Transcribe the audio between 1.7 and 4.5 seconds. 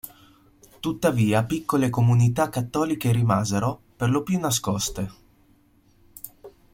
comunità cattoliche rimasero, per lo più